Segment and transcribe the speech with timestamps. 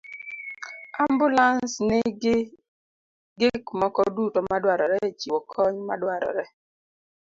[1.03, 2.35] Ambulans nigi
[3.39, 6.43] gik moko duto madwarore e chiwo kony madwarore.